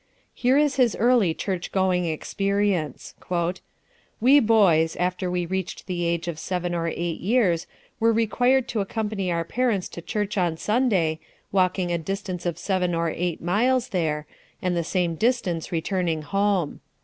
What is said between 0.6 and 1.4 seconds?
his early